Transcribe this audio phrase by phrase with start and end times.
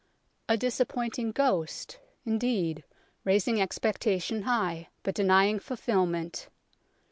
[0.49, 2.83] A disappointing ghost, indeed,
[3.23, 6.49] raising expecta tion high, but denying fulfilment.